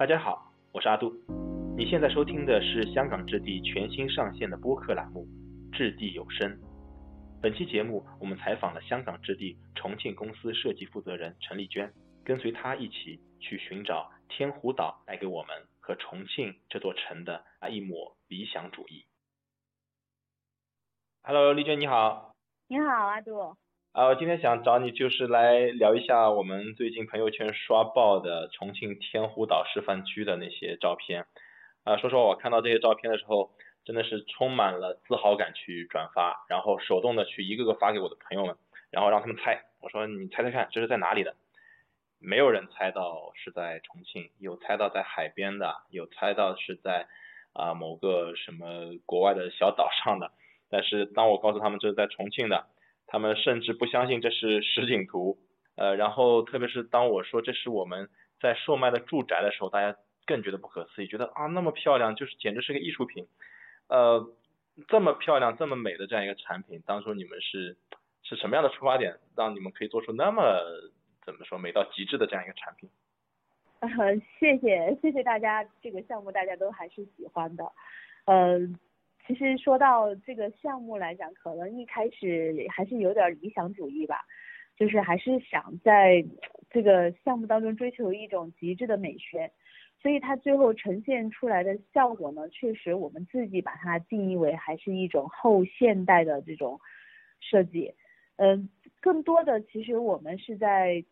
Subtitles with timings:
[0.00, 1.12] 大家好，我是阿杜。
[1.76, 5.26] 你现在收听的是香港置地全新上线的播客栏目
[5.76, 6.50] 《置地有声》。
[7.42, 11.92] 本期节目，我们采访了香港置地重庆公司设计负责人陈丽娟，
[12.24, 19.04] 跟随她一起去寻找天湖岛带给我们和重庆这座城的啊一抹理想主义。
[21.24, 22.34] Hello，丽娟你好。
[22.68, 23.54] 你好，阿杜。
[23.92, 31.26] 啊，我今天想找你就是来聊一下我们最近朋友圈刷爆的重庆天湖岛示范区的那些照片。
[31.82, 33.50] 啊，说实话，我看到这些照片的时候，
[33.84, 38.54] 真的是充满了自豪感去转发，然后手动的去一个个发给我的朋友们，
[38.92, 39.60] 然后让他们猜。
[39.80, 41.34] 我说你猜猜看，这是在哪里的？
[42.20, 47.08] 没有人猜到是在重庆，有猜到在海边的，有猜到是在
[47.54, 50.30] 啊某个什么国外的小岛上的。
[50.68, 52.66] 但是当我告诉他们这是在重庆的。
[53.12, 55.36] 他们甚至不相信这是实景图，
[55.74, 58.08] 呃，然后特别是当我说这是我们
[58.40, 63.26] 在售卖的住宅的时候，大家更觉得不可思议，觉得啊那么漂亮，就是简直是个艺术品，
[63.88, 64.30] 呃，
[64.86, 67.76] 这么漂亮、这么美的这样一个产品，当初你们是
[68.22, 70.42] 是什么样的出发点，让你们可以做出那么
[71.26, 72.88] 怎么说美到极致的这样一个产品？
[73.80, 73.88] 呃，
[74.38, 77.64] 谢谢谢谢大家，这个项目大家都还是喜欢的，
[78.26, 78.78] 嗯。
[79.34, 84.16] 其实说到这个项目来讲，可能一开始还是有点理想主义吧，
[84.76, 86.24] 就是还是想在
[86.70, 89.50] 这个项目当中追求一种极致的美学，
[90.00, 96.80] 所以它最后呈现出来的效果呢，确实我们自己把它定义为还是一种后现代的这种
[97.40, 97.94] 设计。
[98.36, 98.68] 嗯，
[99.00, 101.04] 更多的其实我们是在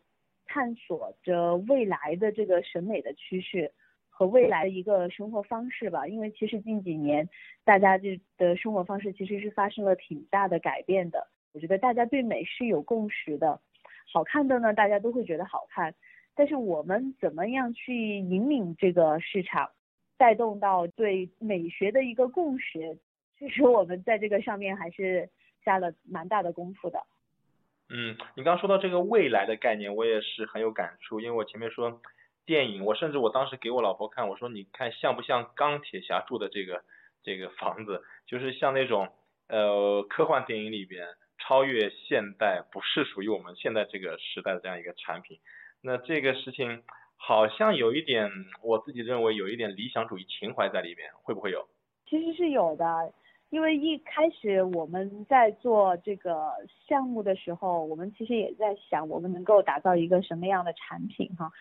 [0.45, 3.71] 探索着未来的这个审美的趋势。
[4.19, 7.29] 和未来的一个生活方式吧，因为其实近几年
[7.63, 11.25] 大家这的生活方式其实是发生了挺大的改变的。
[11.53, 13.61] 我觉得大家对美是有共识的，
[14.11, 15.95] 好看的呢大家都会觉得好看，
[16.35, 19.71] 但是我们怎么样去引领这个市场，
[20.17, 22.97] 带动到对美学的一个共识，
[23.37, 25.29] 其实我们在这个上面还是
[25.63, 26.99] 下了蛮大的功夫的。
[27.87, 32.01] 嗯，你刚刚说到这个未来的概念，我也是很有感触，因为我前面说。
[32.49, 36.83] 电影，我甚至我当时给我老婆看，我说你看像不像钢铁侠住的这个
[37.21, 39.07] 这个房子，就是像那种
[39.47, 41.05] 呃科幻电影里边
[41.37, 45.37] 超越现代，不是属于我们现在这个时代的这样一个产品。
[45.83, 46.81] 那这个事情
[47.17, 48.31] 好像有一点，
[48.63, 51.67] 我自己认为有一点理想主义情怀在里面，会不会有？
[52.07, 53.13] 其实是有的，
[53.51, 56.51] 因为一开始我们在做这个
[56.87, 61.51] 项目的时候，我们其实也在想我们能够打造一个什么样的产品哈。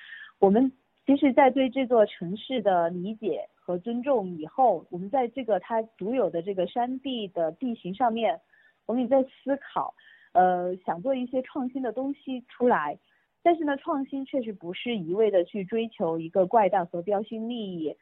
[0.41, 0.71] 我们
[1.05, 8.41] 其实，在对这座城市的理解和尊重以后，我们在这个它独有的这个山地的地形上面，
[8.87, 9.95] 我们也在思考，
[10.35, 12.99] 呃，想做一些创新的东西出来。
[13.43, 17.97] 但是呢，创新确实不是一味的去追求一个怪诞和标新立异，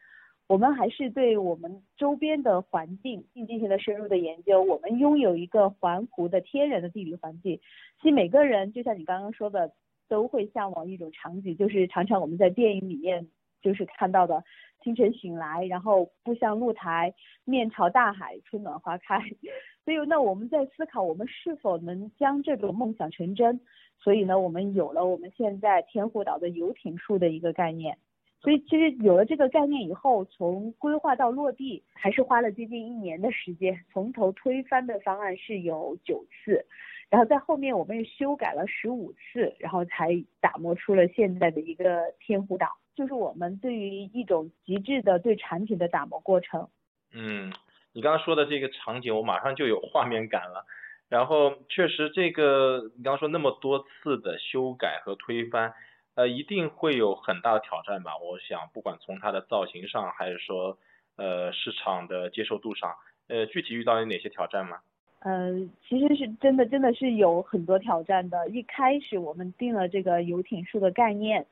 [0.47, 4.61] 我们还是对我们周边的环境进行了深入的研究。
[4.61, 7.59] 我们拥有一个环湖的天然的地理环境，
[8.03, 9.73] 其实每个人就像你刚刚说的。
[10.09, 13.27] 都会向往一种场景，就是常常我们在电影里面
[13.62, 14.43] 就是看到的，
[14.83, 19.19] 清晨醒来，然后步向露台，面朝大海，春暖花开。
[19.84, 23.61] 所以那，我们在思考我们是否能将这种梦想成真。
[23.99, 27.97] 所以呢，我们有了我们现在天湖岛的游艇树的一个概念。
[28.41, 36.65] 所以其实有了这个概念以后，从规划到落地，还是花了接近一年的时间，从头推翻的方案是有九次。
[37.09, 40.09] 然后在后面我们又修改了十五次，然后才
[40.41, 46.69] 打磨出了现在的一个天湖岛，就是我们对于一种极致的对产品的打磨过程。
[47.12, 47.53] 嗯，
[47.93, 50.67] 你刚刚说的这个场景，我马上就有画面感了。
[51.09, 55.73] 然后确实这个你刚刚说那么多次的修改和推翻，
[56.17, 58.19] 呃，一定会有很大的挑战吧？
[58.19, 60.77] 我想不管从它的造型上，还是说
[61.15, 62.97] 呃市场的接受度上，
[63.29, 64.81] 呃，具体遇到有哪些挑战吗？
[65.21, 68.49] 嗯，其实是真的，真的是有很多挑战的。
[68.51, 71.45] 一开始我们定了这个游艇树的概念，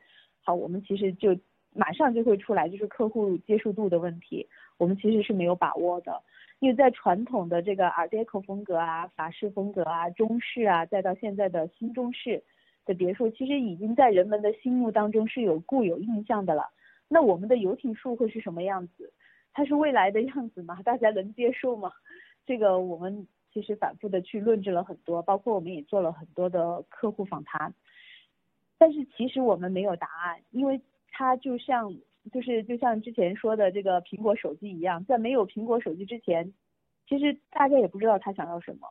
[0.45, 1.37] 好，我们其实就
[1.73, 4.47] 马上就会出来，就是客户接受度的问题，
[4.77, 6.23] 我们其实是没有把握的。
[6.61, 12.45] 因为在传统的这个 Art Deco 风格啊、法式风格啊、中式啊，再到现在的新中式
[12.87, 16.71] 的别墅，其实已经在人们的心目当中是有固有印象的了。
[17.09, 19.13] 那我们的游艇树会是什么样子？
[19.53, 20.81] 它是未来的样子吗？
[20.85, 21.91] 大家能接受吗？
[22.47, 23.27] 这个我们。
[23.55, 27.73] 其实反复的去论证了很多，包括我们也做了很多的客户访谈，
[28.77, 30.81] 但是其实我们没有答案，因为
[31.13, 31.95] 它就像
[32.33, 36.53] 就是就像之前说的这个苹果手机一样，在没有苹果手机之前，
[37.09, 38.89] 其实大家也不知道他想要什么，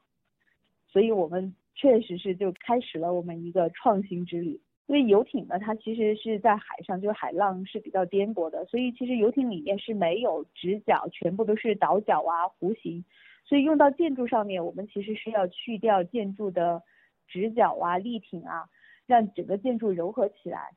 [0.88, 4.62] 所以我们确实是就开始了我们一个创新之旅。
[4.86, 13.04] 因为游艇呢，它其实是在海上，就是海浪是比较颠簸的，所以其实游艇里面是没有直角，全部都是倒角啊、弧形，
[13.46, 16.82] 所以用到建筑上面，我们其实是要去掉建筑的
[17.28, 18.70] 直角啊、立挺啊，
[19.06, 20.72] 让整个建筑柔和起来。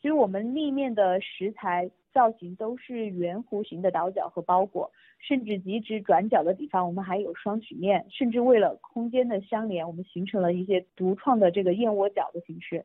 [0.00, 12.84] 所以我们立面的石材造型都是圆弧形的倒角和包裹，甚至极直转角的地方，我们还有双曲面，甚至为了空间的相连，我们形成了一些独创的这个燕窝角的形式。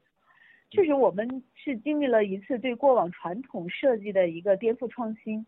[0.71, 5.45] 确实，我们是经历了一次对过往传统设计的一个颠覆创新。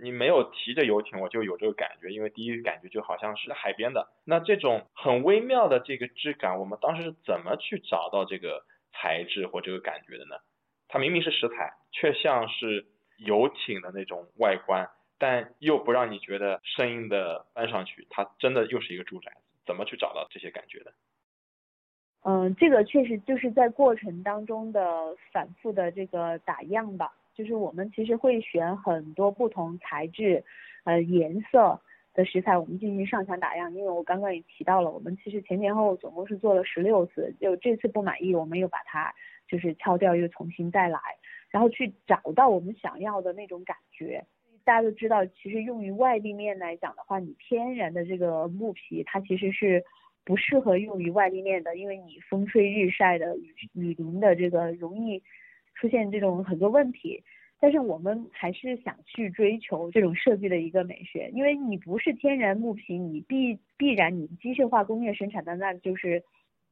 [0.00, 4.08] 你没有提着游艇，我就有这个感觉，因为第一感觉就好像是海边的。
[4.24, 10.36] 那这种很微妙的这个质感，我们当时是怎么去找到这个材质或这个感觉的呢？
[10.88, 12.86] 它明明是石材，却像是
[13.18, 19.32] 游艇的那种外观，但又不让你觉得生硬的搬上去，它真的又是一个住宅。
[19.66, 20.94] 怎么去找到这些感觉的？
[22.22, 30.42] 嗯，这个确实就是在过程当中的反复的这个打样吧，就是我们其实会选很多不同材质、
[30.82, 31.80] 呃颜色
[32.12, 33.72] 的石材，我们进行上墙打样。
[33.72, 39.14] 因为我刚刚也提到了，我们其实前前后后总共是做了十六次，就这次不满意，我们又把它
[39.46, 40.98] 就是敲掉，又重新再来，
[41.48, 44.24] 然后去找到我们想要的那种感觉。
[44.64, 49.84] 大家都知道，其实用于外立面来讲的话，你天然的这个木皮，它其实是。
[50.24, 55.22] 不适合用于外立面的，因为你风吹日晒的雨雨淋的这个容易
[55.78, 57.22] 出现这种很多问题。
[57.60, 66.22] 但是我们还是想去追求这种设计的一个美学，因为你不是天然木皮，你必必然你机械化工业生产的那就是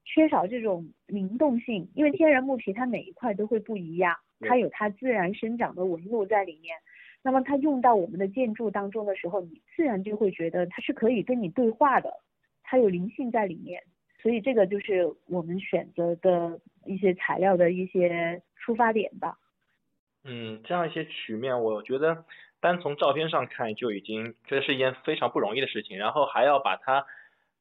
[0.05, 1.89] 缺少这种灵动性。
[1.95, 6.77] 因为天然木皮它每一块都会不一样，它有它自然生长的纹路在里面。
[7.21, 12.13] 那么它用到我们的建筑当中的时候，你自然就会觉得它是可以跟你对话的。
[12.63, 13.83] 它有灵性在里面，
[14.27, 19.39] 所以这个就是我们选择的一些材料的一些出发点吧。
[20.25, 22.25] 嗯，这样一些曲面，我觉得
[22.59, 27.07] 单从照片上看就已经这是一件非常不容易的事情，然后还要把它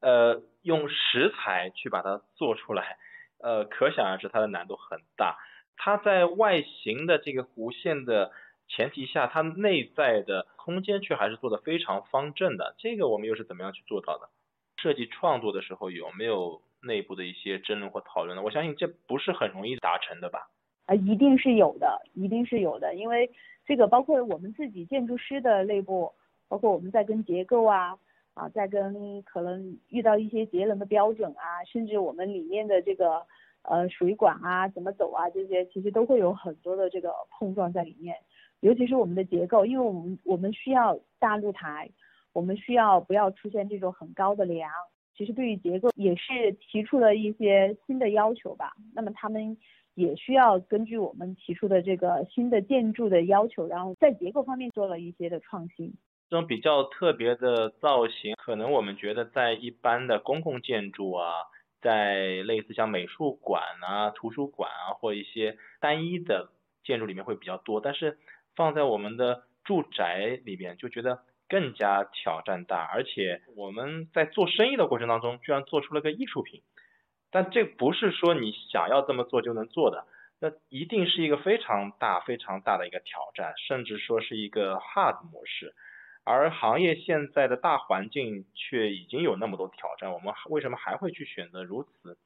[0.01, 2.97] 呃用石材去把它做出来，
[3.43, 5.37] 呃，可想而知它的难度很大。
[5.77, 8.31] 它在外形的这个弧线的
[8.67, 14.29] 前提下，它内在的空间却还是做的非常方正的，这个我们又是怎么样去做到的？
[14.77, 18.43] 设计创作的时候有没有内部的一些争论或讨论呢？
[18.43, 20.49] 我相信这不是很容易达成的吧？
[20.85, 23.31] 啊，一定是有的，一定是有的，因为
[23.65, 26.13] 这个包括我们自己建筑师的内部，
[26.47, 27.97] 包括我们在跟结构啊
[28.35, 33.25] 啊，在跟可能遇到一些节能的标准啊，甚至我们里面的这个
[33.63, 38.15] 呃水管啊怎么走啊这些，其实都会有很多的这个碰撞在里面，
[38.59, 41.89] 尤其是我们的结构，因为我们我们需要大露台。
[42.35, 44.69] 我们需要不要出现这种很高的梁？
[45.15, 48.73] 其实对于结构也是提出了一些新的要求吧。
[48.93, 49.57] 那么他们
[49.93, 55.93] 也需要根据我们提出的这个新的建筑的要求，然后在结构方面做了一些的创新。
[56.29, 61.31] 这种比较特别的造型，可能我们觉得在一般的公共建筑啊，
[61.81, 66.49] 在类似像美术馆啊、图书馆啊或一些单一的
[66.83, 68.17] 建筑里面会比较多，但是
[68.57, 71.23] 放在我们的住宅里面就觉得。
[71.55, 76.63] 更加挑战大，而且我们在做生意的过程当中，居然做出了个艺术品，
[77.31, 80.05] 但这不是说你想要这么做就能做的，
[80.41, 85.73] 那一定是一个非常大、非常大的一个挑战，甚至说是一个 hard 模式。
[86.25, 92.17] 而行业现在的大环境却已经有那么多挑战，我们为什么还会去选择如此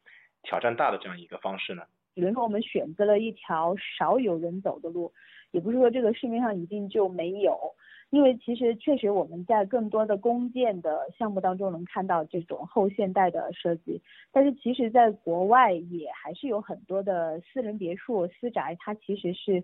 [0.41, 1.83] 挑战大的这样一个方式呢？
[2.19, 5.11] 比如说，我们选择了一条少有人走的路，
[5.51, 7.57] 也不是说这个市面上一定就没有。
[8.11, 19.61] 因为其实确实我们在更多的公建的项目当中能看到这种后现代的设计，但是其实在国外也还是有很多的私人别墅、私宅，它其实是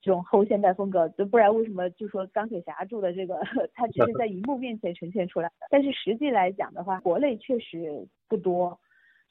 [0.00, 3.38] 这种后现代风格，就不然为什么就说钢铁侠住的这个，
[3.74, 8.80] 它只是在荧幕面前呈现出来的，但是实际来讲的话，国内确实不多，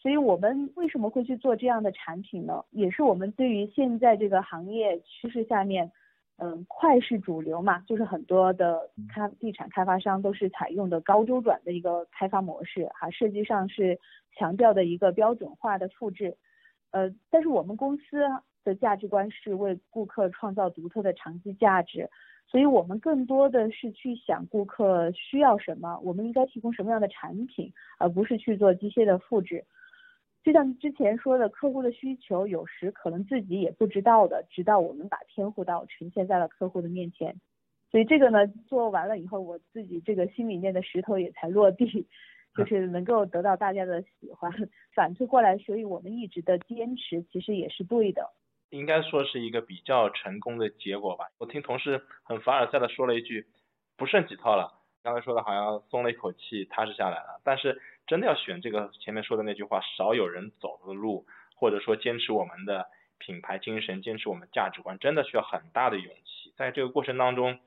[0.04, 2.64] 所以我们为什么会去做这样的产品呢？
[2.70, 5.92] 也是我们对于现在这个行业趋势下面。
[6.38, 13.98] 嗯，快是主流嘛，就是很多的开地产开发商都是采用的高周转的一个开发模式，哈，设计上是
[14.36, 16.36] 强调的一个标准化的复制。
[16.90, 18.24] 呃，但是我们公司
[18.64, 22.10] 的价值观是为顾客创造独特的长期价值，
[22.48, 29.64] 所以我们更多的是去想顾客需要什么，我们应该提供什么样的产品，而不是去做机械的复制。
[30.44, 37.36] 就像之前说的，客户的需求有时可能自己也不知道的，直到我们把天户道呈现在了客户的面前。
[37.90, 42.08] 所以这个呢，做完了以后，我自己这个心里面的石头也才落地。
[42.56, 44.52] 就是能够得到大家的喜欢。
[44.94, 48.30] 反推过来，所以我们一直的坚持其实也是对的。
[48.70, 51.26] 应该说是一个比较成功的结果吧。
[51.40, 53.48] 我听同事很凡尔赛的说了一句，
[53.98, 54.72] 不剩几套了。
[55.02, 57.42] 刚才说的好像松了一口气，踏实下来了。
[57.44, 66.54] 但是真的要选这个前面说的那句话，少有人走的路，或者说坚持我们的品牌精神，坚持我们价值观，真的需要很大的勇气。
[66.56, 67.60] 在这个过程当中，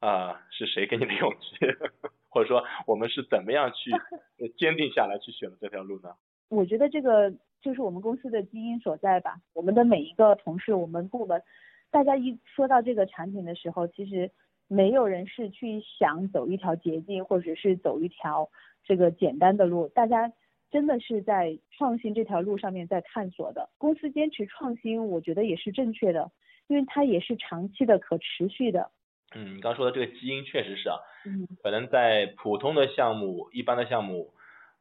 [0.00, 1.56] 啊，是谁给你的勇气？
[2.28, 3.90] 或者说我们是怎么样去
[4.58, 6.14] 坚定下来去选的这条路呢？
[6.48, 7.32] 我觉得这个。
[7.62, 9.36] 就是我们公司的基因所在吧。
[9.52, 11.42] 我们的每一个同事，我们部门，
[11.90, 14.30] 大家一说到这个产品的时候，其实
[14.66, 18.48] 没有人是去想走一条捷径，或者是走一条
[18.84, 19.88] 这个简单的路。
[19.88, 20.32] 大家
[20.70, 23.70] 真的是在创新这条路上面在探索的。
[23.78, 26.30] 公司坚持创新，我觉得也是正确的，
[26.68, 28.90] 因为它也是长期的、可持续的。
[29.34, 30.96] 嗯，你刚说的这个基因确实是啊。
[31.24, 31.46] 嗯。
[31.62, 34.32] 可能在普通的项目、一般的项目。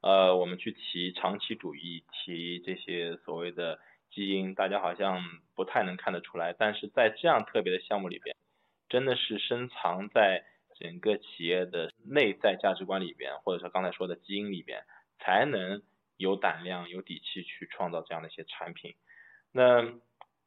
[0.01, 3.77] 呃，我们去提长期主义，提这些所谓的
[4.09, 5.21] 基因，大家好像
[5.57, 6.55] 不太能看得出来。
[6.57, 8.33] 但是在这样特别的项目里边，
[8.87, 10.45] 真的是深藏在
[10.79, 14.83] 整个企业的内在价值观里边，或者说刚才说的基因里边，
[15.19, 15.83] 才能
[16.17, 18.95] 有胆量、有底气去创造这样的一些产品。
[19.51, 19.93] 那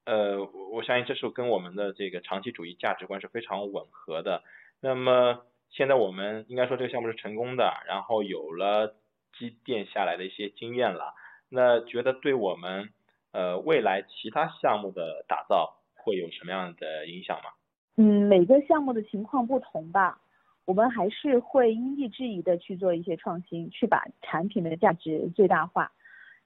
[0.04, 4.42] 呃，我相信这是跟我们的这个长期主义价值观是非常吻合的。
[4.80, 8.96] 那么现在我们应该说这个项目是成功的，然后有了。
[9.38, 11.14] 积淀下来的一些经验了，
[11.48, 12.90] 那觉得对我们
[13.32, 17.48] 呃未来其他项目的打造会有什么样的影响吗？
[17.96, 20.20] 嗯，每个项目的情况不同吧，
[20.64, 25.92] 我们还是会因地制宜的去做一些创新，去把产品的价值最大化。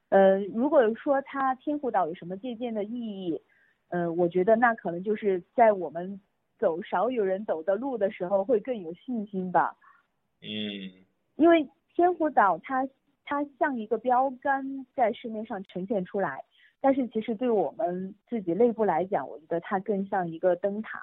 [0.08, 3.40] 呃，如果说它天湖岛有什么借鉴的意义，
[3.88, 6.20] 呃，我觉得那可能就是在我们
[6.58, 9.76] 走少有人走的路的时候会更有信心吧。
[10.42, 10.46] 嗯，
[11.36, 11.68] 因为。
[11.96, 12.86] 天湖岛它
[13.24, 16.44] 它像一个标杆在市面上呈现出来，
[16.78, 21.02] 但是其实对我们自己内部来讲，我觉得它更像一个灯塔。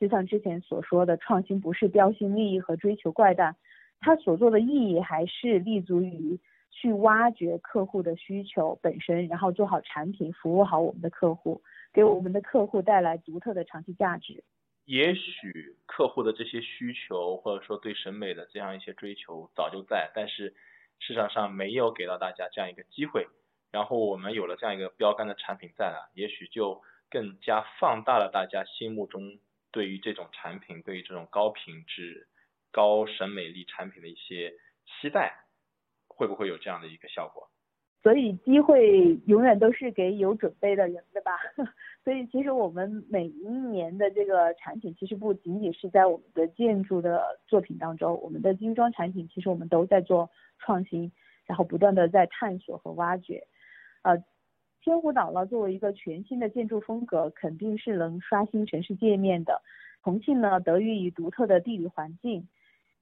[0.00, 3.56] 就像之前所说的，创新不是标新立异和追求怪诞，
[4.00, 6.38] 它所做的意义还是立足于
[6.70, 11.60] 去挖掘客户的需求本身，然后做好产品，服务好我们的客户，
[11.92, 14.44] 给我们的客户带来独特的长期价值。
[14.84, 20.54] 也许客户的这些需求，或者说对审美的这样一些追求早就在，但是
[20.98, 23.26] 市场上没有给到大家这样一个机会。
[23.70, 29.38] 然后我们有了这样一个标杆的产品在了，也许就更加放大了大家心目中
[29.70, 32.26] 对于这种产品、对于这种高品质、
[32.70, 34.52] 高审美力产品的一些
[34.86, 35.44] 期待，
[36.08, 37.48] 会不会有这样的一个效果？
[38.00, 41.32] 所以机会永远都是给有准备的人的吧。
[42.04, 51.10] 所以其实我们每一年的这个产品，其实不仅仅是在我们的建筑的作品当中，我们的精装产品其实我们都在做创新，
[51.44, 53.46] 然后不断的在探索和挖掘。
[54.02, 54.16] 呃，
[54.88, 59.60] 天湖岛呢作为一个全新的建筑风格，肯定是能刷新城市界面的。
[60.02, 62.48] 重庆呢得益于独特的地理环境。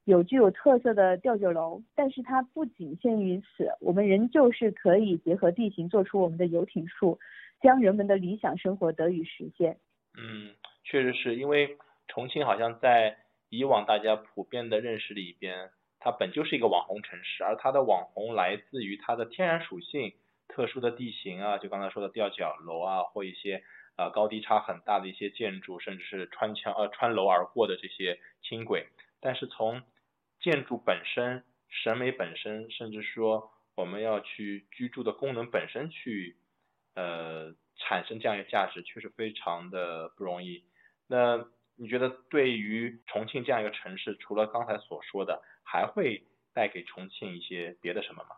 [0.03, 7.17] 有具有特色的吊脚楼，但是它不仅限于此，我们仍旧是可以结合地形做出我们的游艇树，
[7.61, 9.77] 将人们的理想生活得以实现。
[10.17, 10.53] 嗯，
[10.83, 11.77] 确实是因为
[12.09, 13.15] 重庆好像在
[13.47, 20.13] 以往大家普遍的认识里边，它本就是一个网红城市，而它的网红来自于它的天然属性、
[20.47, 23.63] 特殊的地形啊，就刚才说的吊脚楼啊，或一些
[23.95, 28.87] 呃高低差很大的一些建筑，甚至是穿墙呃穿楼而过的这些轻轨，
[29.19, 29.81] 但是从
[30.39, 36.37] 建筑本身、审美本身，甚至说我们要去居住的功能本身去，
[36.95, 40.63] 呃，产生这样一个价值，确实非常的不容易。
[41.07, 46.23] 那你觉得对于重庆这样一个城市，除了刚才所说的，还会
[46.53, 48.35] 带给重庆一些别的什么吗？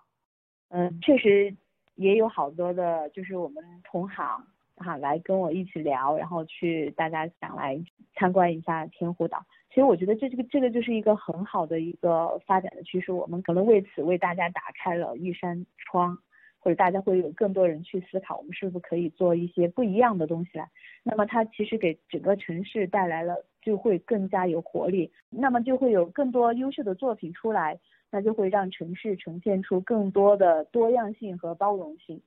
[0.70, 1.56] 嗯，确实
[2.00, 4.42] 也有好多的，就是我们同行
[4.78, 7.78] 哈来跟我一起聊，然后去大家想来
[8.16, 9.46] 参观一下天湖岛。
[9.68, 16.18] 其实我觉得这这个这个就是一个很好的一个发展的趋势，我们可能为此为大家打开了一扇窗，
[16.60, 20.70] 或者大家会有更多人去思考，我们是不是可以做一些不一样的东西来。
[21.04, 27.78] 那么它其实给整个城市带来了就会更加有活力，那么就会有更多优秀的作品出来，
[28.12, 32.22] 那就会让城市呈现出更多的多样性和包容性。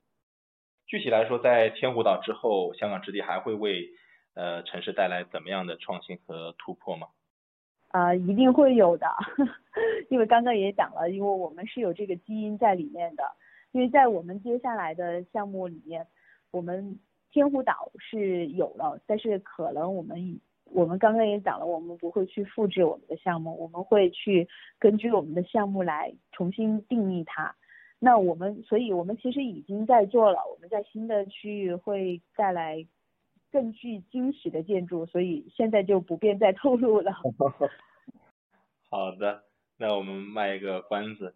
[0.85, 3.89] 具体来说，在天湖岛之后，香港置地还会为
[4.35, 7.07] 呃城市带来怎么样的创新和突破吗？
[7.89, 9.07] 啊，一定会有的，
[10.09, 13.23] 因为刚刚也讲了，因为我们是有这个基因在里面的。
[13.71, 16.05] 因为在我们接下来的项目里面，
[16.51, 16.99] 我们
[17.31, 20.39] 天湖岛是有了，但是可能我们
[20.73, 24.47] 我们刚刚也讲了，我们不会去复制我们的项目，我们会去
[24.79, 27.55] 根据我们的项目来重新定义它。
[27.99, 32.85] 那我们，所以我们其实已经在做了，我们在新的区域会带来
[33.51, 37.13] 更具惊喜的建筑，所以现在就不便再透露了。
[38.89, 39.43] 好的，
[39.77, 41.33] 那我们卖一个关子，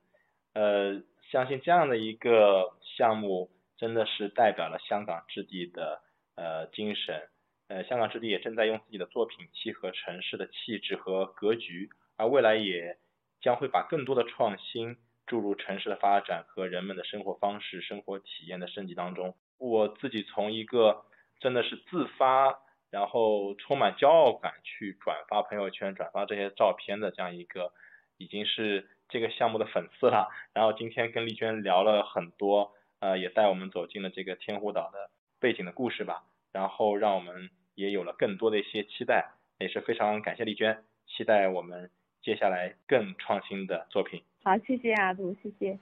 [0.54, 1.02] 呃，
[1.32, 6.02] 相信这样的一个项目真的是代表了香港置地的
[6.36, 7.30] 呃精神，
[7.68, 12.98] 呃，香港置地也正在用自己的作品契合城市的气质和格局，而未来也
[13.42, 14.98] 将会把更多的创新。
[15.28, 19.36] 注入城市的发展和人们的生活方式、生活体验的升级当中。
[19.58, 21.04] 我自己从一个
[21.42, 22.58] 真的是自发，
[22.90, 27.74] 然后充满骄傲感去转发朋友圈、转发这些照片的这样一个，
[28.18, 30.30] 已经是这个项目的粉丝了。
[30.54, 32.72] 然后今天跟丽娟聊了很多，
[33.02, 35.10] 呃，也带我们走进了这个天湖岛的
[35.42, 36.24] 背景的故事吧。
[36.58, 41.92] 然后让我们也有了更多的一些期待，也是非常感谢丽娟，期待我们
[42.24, 44.24] 接下来更创新的作品。
[44.44, 45.78] 好，谢谢阿杜，谢谢。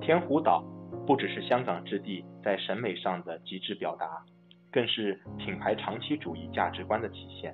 [0.00, 0.62] 天湖岛
[1.04, 4.24] 不只是香港之地在审美上的极致表达，
[4.70, 7.52] 更是品牌长期主义价值观的体现。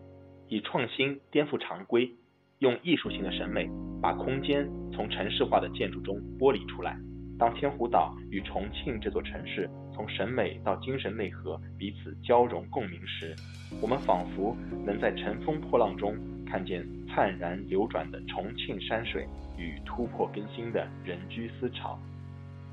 [0.49, 2.15] 以创新颠覆常规，
[2.59, 3.67] 用艺术性的审美
[4.03, 6.95] 把空间从城市化的建筑中剥离出来。
[7.39, 13.35] 当天湖岛与重庆这座城市从审美到精神内核彼此交融共鸣时，
[13.81, 16.17] 我们仿佛能在乘风破浪中。
[16.49, 19.27] 看见灿然流转的重庆山水
[19.59, 21.99] 与突破更新的人居思潮，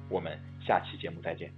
[0.10, 1.52] 我们下期节目再见。